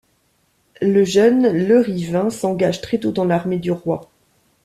[0.81, 4.09] Le jeune Lerivint s’engage très tôt dans l’armée du Roi.